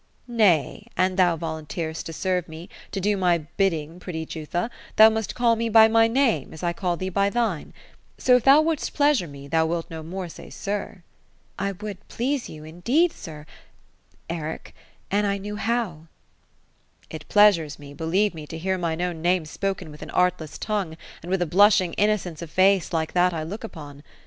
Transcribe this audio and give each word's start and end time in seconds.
<^ 0.01 0.03
Nay, 0.33 0.87
an 0.97 1.15
thou 1.15 1.37
volunteer'st 1.37 2.05
to 2.07 2.11
serve 2.11 2.47
me— 2.47 2.69
to 2.91 2.99
do 2.99 3.15
my 3.15 3.37
bidding, 3.37 3.99
pretty 3.99 4.25
Jutha, 4.25 4.71
thou 4.95 5.11
must 5.11 5.35
call 5.35 5.55
me 5.55 5.69
by 5.69 5.87
my 5.87 6.07
name, 6.07 6.53
as 6.55 6.63
I 6.63 6.73
call 6.73 6.97
thee 6.97 7.09
by 7.09 7.29
thine. 7.29 7.71
So, 8.17 8.35
if 8.37 8.43
thou 8.43 8.61
wouldst 8.61 8.95
pleasure 8.95 9.27
me, 9.27 9.47
thou 9.47 9.67
wilt 9.67 9.91
no 9.91 10.01
more 10.01 10.27
say' 10.27 10.49
sir.' 10.69 11.03
""I 11.69 11.73
would 11.73 12.07
please 12.07 12.49
you, 12.49 12.63
indeed, 12.63 13.13
sir,— 13.13 13.45
Eric,— 14.27 14.73
an 15.21 15.25
I 15.25 15.37
knew 15.37 15.57
how.'* 15.57 16.07
*^ 16.07 16.07
It 17.11 17.29
pleasures 17.29 17.77
me, 17.77 17.93
believe 17.93 18.33
me, 18.33 18.47
to 18.47 18.57
hear 18.57 18.79
mine 18.79 19.03
own 19.03 19.21
name 19.21 19.45
spoken 19.45 19.91
with 19.91 20.01
an 20.01 20.09
artless 20.09 20.57
tongue, 20.57 20.97
and 21.21 21.29
with 21.29 21.43
a 21.43 21.45
blushing 21.45 21.93
innocence 21.93 22.41
of 22.41 22.49
face 22.49 22.91
like 22.91 23.13
that 23.13 23.35
I 23.35 23.43
look 23.43 23.63
upon. 23.63 24.01